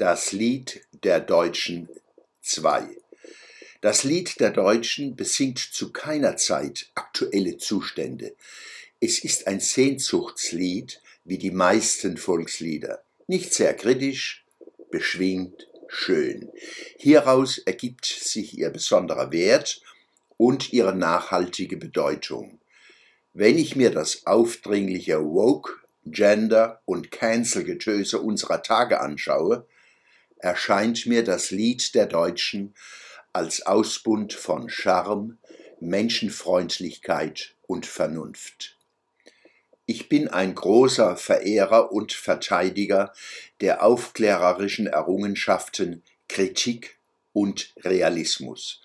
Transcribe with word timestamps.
Das 0.00 0.32
Lied 0.32 0.80
der 1.04 1.20
Deutschen 1.20 1.90
2 2.40 2.88
Das 3.82 4.02
Lied 4.02 4.40
der 4.40 4.48
Deutschen 4.48 5.14
besingt 5.14 5.58
zu 5.58 5.92
keiner 5.92 6.38
Zeit 6.38 6.86
aktuelle 6.94 7.58
Zustände. 7.58 8.34
Es 8.98 9.18
ist 9.18 9.46
ein 9.46 9.60
Sehnsuchtslied 9.60 11.02
wie 11.24 11.36
die 11.36 11.50
meisten 11.50 12.16
Volkslieder, 12.16 13.02
nicht 13.26 13.52
sehr 13.52 13.74
kritisch, 13.74 14.46
beschwingt, 14.90 15.68
schön. 15.86 16.50
Hieraus 16.96 17.58
ergibt 17.58 18.06
sich 18.06 18.56
ihr 18.56 18.70
besonderer 18.70 19.32
Wert 19.32 19.82
und 20.38 20.72
ihre 20.72 20.96
nachhaltige 20.96 21.76
Bedeutung. 21.76 22.58
Wenn 23.34 23.58
ich 23.58 23.76
mir 23.76 23.90
das 23.90 24.26
aufdringliche 24.26 25.22
Woke, 25.22 25.74
Gender 26.06 26.80
und 26.86 27.10
Cancel-Getöse 27.10 28.18
unserer 28.18 28.62
Tage 28.62 29.00
anschaue, 29.00 29.66
erscheint 30.42 31.06
mir 31.06 31.24
das 31.24 31.50
Lied 31.50 31.94
der 31.94 32.06
Deutschen 32.06 32.74
als 33.32 33.66
Ausbund 33.66 34.32
von 34.32 34.68
Charme, 34.68 35.38
Menschenfreundlichkeit 35.80 37.54
und 37.66 37.86
Vernunft. 37.86 38.76
Ich 39.86 40.08
bin 40.08 40.28
ein 40.28 40.54
großer 40.54 41.16
Verehrer 41.16 41.92
und 41.92 42.12
Verteidiger 42.12 43.12
der 43.60 43.82
aufklärerischen 43.82 44.86
Errungenschaften 44.86 46.02
Kritik 46.28 46.98
und 47.32 47.74
Realismus. 47.82 48.82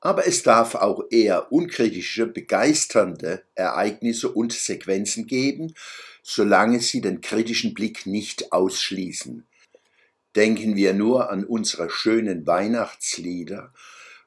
Aber 0.00 0.26
es 0.26 0.42
darf 0.42 0.74
auch 0.76 1.04
eher 1.10 1.52
unkritische, 1.52 2.26
begeisternde 2.26 3.42
Ereignisse 3.54 4.30
und 4.30 4.54
Sequenzen 4.54 5.26
geben, 5.26 5.74
solange 6.22 6.80
sie 6.80 7.02
den 7.02 7.20
kritischen 7.20 7.74
Blick 7.74 8.06
nicht 8.06 8.50
ausschließen. 8.50 9.46
Denken 10.36 10.76
wir 10.76 10.92
nur 10.92 11.30
an 11.30 11.44
unsere 11.44 11.90
schönen 11.90 12.46
Weihnachtslieder 12.46 13.72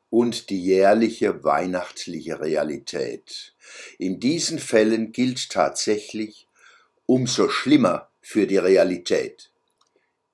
und 0.09 0.49
die 0.49 0.61
jährliche 0.61 1.43
weihnachtliche 1.43 2.39
Realität. 2.39 3.53
In 3.97 4.19
diesen 4.19 4.59
Fällen 4.59 5.11
gilt 5.11 5.49
tatsächlich 5.49 6.47
umso 7.05 7.49
schlimmer 7.49 8.09
für 8.21 8.45
die 8.45 8.57
Realität. 8.57 9.49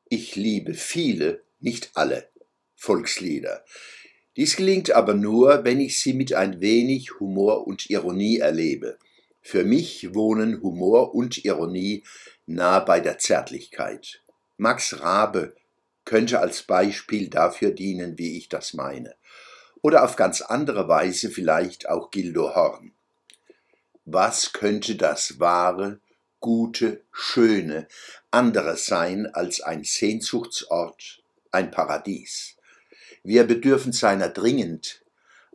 Ich 0.10 0.36
liebe 0.36 0.74
viele, 0.74 1.44
nicht 1.60 1.92
alle 1.94 2.30
Volkslieder. 2.76 3.64
Dies 4.38 4.56
gelingt 4.56 4.92
aber 4.92 5.14
nur, 5.14 5.64
wenn 5.66 5.80
ich 5.80 6.00
sie 6.00 6.14
mit 6.14 6.34
ein 6.34 6.62
wenig 6.62 7.20
Humor 7.20 7.68
und 7.68 7.90
Ironie 7.90 8.40
erlebe. 8.40 8.98
Für 9.42 9.64
mich 9.64 10.14
wohnen 10.14 10.62
Humor 10.62 11.14
und 11.14 11.44
Ironie 11.46 12.04
nah 12.46 12.80
bei 12.80 13.00
der 13.00 13.18
Zärtlichkeit. 13.18 14.22
Max 14.62 15.00
Rabe 15.00 15.56
könnte 16.04 16.42
als 16.42 16.64
Beispiel 16.64 17.30
dafür 17.30 17.72
dienen, 17.72 18.18
wie 18.18 18.38
ich 18.38 18.50
das 18.50 18.74
meine. 18.74 19.16
Oder 19.82 20.04
auf 20.04 20.18
ganz 20.18 20.42
andere 20.42 20.90
Weise 20.90 21.30
vielleicht 21.30 21.88
auch 21.88 22.12
Gildo 22.12 22.54
Horn. 22.56 22.92
Was 24.04 24.52
könnte 24.52 24.98
das 24.98 25.40
wahre, 25.40 26.02
gute, 26.42 27.06
schöne 27.14 27.88
anderes 28.32 28.86
sein 28.86 29.28
als 29.28 29.62
ein 29.62 29.86
Sehnsuchtsort, 29.86 31.24
ein 31.54 31.72
Paradies? 31.72 32.58
Wir 33.24 33.46
bedürfen 33.46 33.94
seiner 33.94 34.28
dringend, 34.28 35.06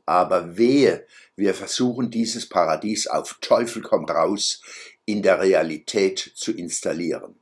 aber 0.06 0.56
wehe, 0.56 1.06
wir 1.36 1.52
versuchen 1.52 2.10
dieses 2.10 2.48
Paradies 2.48 3.06
auf 3.06 3.36
Teufel 3.42 3.82
komm 3.82 4.06
raus 4.06 4.62
in 5.04 5.22
der 5.22 5.42
Realität 5.42 6.32
zu 6.34 6.52
installieren. 6.52 7.38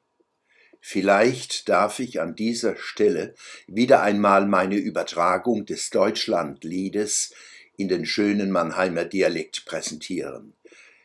Vielleicht 0.85 1.69
darf 1.69 2.01
ich 2.01 2.21
an 2.21 2.35
dieser 2.35 2.75
Stelle 2.75 3.37
wieder 3.69 4.03
einmal 4.03 4.47
meine 4.47 4.75
Übertragung 4.75 5.65
des 5.65 5.91
Deutschlandliedes 5.91 7.33
in 7.77 7.87
den 7.87 8.05
schönen 8.05 8.51
Mannheimer 8.51 9.05
Dialekt 9.05 9.65
präsentieren. 9.65 10.55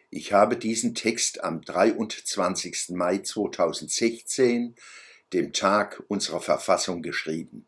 Ich 0.09 0.34
habe 0.34 0.57
diesen 0.57 0.96
Text 0.96 1.44
am 1.44 1.62
23. 1.62 2.90
Mai 2.90 3.19
2016, 3.19 4.74
dem 5.31 5.53
Tag 5.53 6.03
unserer 6.07 6.41
Verfassung, 6.41 7.03
geschrieben. 7.03 7.68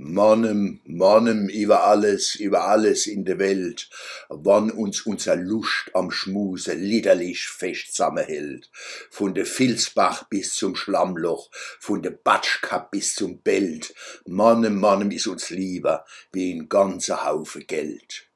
Mannem, 0.00 0.80
Mannem 0.84 1.48
über 1.48 1.82
alles, 1.82 2.36
über 2.36 2.68
alles 2.68 3.08
in 3.08 3.24
der 3.24 3.40
Welt, 3.40 3.90
wann 4.28 4.70
uns 4.70 5.00
unser 5.00 5.34
Lust 5.34 5.90
am 5.92 6.12
Schmuse 6.12 6.74
liederlich 6.74 7.48
fest 7.48 7.96
zusammenhält. 7.96 8.70
Von 9.10 9.34
der 9.34 9.44
Filzbach 9.44 10.22
bis 10.28 10.54
zum 10.54 10.76
Schlammloch, 10.76 11.50
von 11.80 12.00
der 12.00 12.12
Batschkap 12.12 12.92
bis 12.92 13.16
zum 13.16 13.40
Belt, 13.40 13.92
Mannem, 14.24 14.78
Mannem 14.78 15.10
ist 15.10 15.26
uns 15.26 15.50
lieber 15.50 16.04
wie 16.30 16.54
ein 16.54 16.68
ganzer 16.68 17.24
Haufe 17.24 17.64
Geld. 17.64 18.28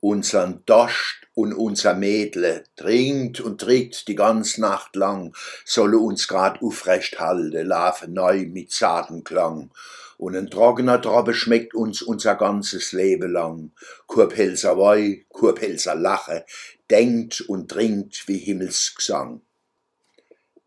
Unsern 0.00 0.64
Dost 0.66 1.28
und 1.34 1.52
unser 1.52 1.94
Mädle 1.94 2.64
trinkt 2.74 3.40
und 3.40 3.60
trägt 3.60 4.08
die 4.08 4.16
ganze 4.16 4.60
Nacht 4.60 4.96
lang, 4.96 5.36
solle 5.64 5.98
uns 5.98 6.26
grad 6.26 6.62
aufrecht 6.62 7.20
halte, 7.20 7.62
laufe 7.62 8.08
neu 8.08 8.46
mit 8.46 8.72
zarten 8.72 9.22
Klang 9.22 9.70
und 10.18 10.36
ein 10.36 10.50
trockener 10.50 11.00
Trabe 11.00 11.32
schmeckt 11.32 11.74
uns 11.74 12.02
unser 12.02 12.34
ganzes 12.34 12.92
Leben 12.92 13.32
lang. 13.32 13.70
Kurpelzer 14.06 14.76
Wei, 14.76 15.24
Kurpelzer 15.30 15.94
Lache, 15.94 16.44
denkt 16.90 17.40
und 17.40 17.70
trinkt 17.70 18.26
wie 18.26 18.38
Himmelsgesang. 18.38 19.40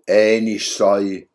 Ähnlich 0.07 0.73
sei, 0.73 1.27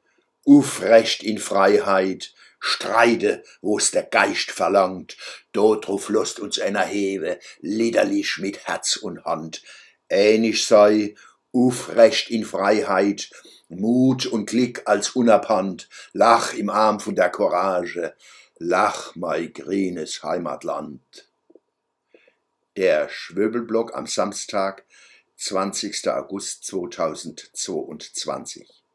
aufrecht 0.47 1.22
in 1.22 1.38
Freiheit, 1.38 2.32
streite, 2.59 3.44
wo's 3.60 3.91
der 3.91 4.04
Geist 4.04 4.50
verlangt, 4.50 5.16
dort 5.53 5.87
drauf 5.87 6.09
lost 6.09 6.41
uns 6.41 6.59
einer 6.59 6.84
Hewe, 6.84 7.38
liederlich 7.60 8.38
mit 8.38 8.66
Herz 8.66 8.97
und 8.97 9.25
Hand. 9.25 9.62
Ähnlich 10.09 10.66
sei, 10.66 11.15
aufrecht 11.53 12.31
in 12.31 12.44
Freiheit, 12.44 13.31
Mut 13.69 14.27
und 14.27 14.47
Glück 14.47 14.82
als 14.87 15.10
unabhand, 15.10 15.88
lach 16.12 16.54
im 16.54 16.71
Arm 16.71 17.00
von 17.00 17.16
der 17.16 17.31
Courage, 17.31 18.15
lach 18.59 19.16
mein 19.16 19.53
grünes 19.53 20.22
Heimatland. 20.22 21.28
Der 22.77 23.09
Schwöbelblock 23.09 23.94
am 23.94 24.06
Samstag, 24.06 24.84
20. 25.37 26.09
August 26.09 26.65
2022 26.65 28.85